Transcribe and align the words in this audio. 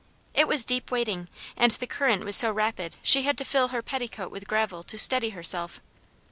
It 0.33 0.47
was 0.47 0.65
deep 0.65 0.89
wading, 0.89 1.27
and 1.55 1.73
the 1.73 1.85
current 1.85 2.25
was 2.25 2.35
so 2.35 2.51
rapid 2.51 2.95
she 3.03 3.21
had 3.21 3.37
to 3.37 3.45
fill 3.45 3.67
her 3.67 3.83
petticoat 3.83 4.31
with 4.31 4.47
gravel 4.47 4.81
to 4.81 4.97
steady 4.97 5.29
herself. 5.29 5.79